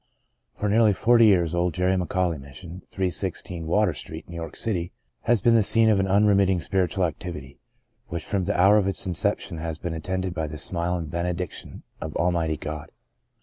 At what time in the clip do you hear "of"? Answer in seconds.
5.89-5.99, 8.79-8.87, 12.01-12.15